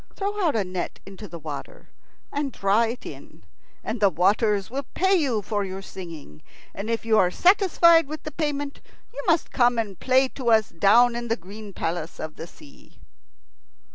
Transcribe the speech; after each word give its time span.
Throw 0.15 0.41
out 0.43 0.55
a 0.55 0.63
net 0.63 0.99
into 1.05 1.27
the 1.27 1.37
water, 1.37 1.89
and 2.31 2.51
draw 2.51 2.81
it 2.81 3.05
in, 3.05 3.43
and 3.83 3.99
the 4.01 4.09
waters 4.09 4.67
will 4.71 4.87
pay 4.95 5.13
you 5.15 5.43
for 5.43 5.63
your 5.63 5.83
singing. 5.83 6.41
And 6.73 6.89
if 6.89 7.05
you 7.05 7.19
are 7.19 7.29
satisfied 7.29 8.07
with 8.07 8.23
the 8.23 8.31
payment, 8.31 8.81
you 9.13 9.21
must 9.27 9.51
come 9.51 9.77
and 9.77 9.99
play 9.99 10.27
to 10.29 10.49
us 10.49 10.69
down 10.69 11.15
in 11.15 11.27
the 11.27 11.35
green 11.37 11.71
palace 11.71 12.19
of 12.19 12.35
the 12.35 12.47
sea." 12.47 12.97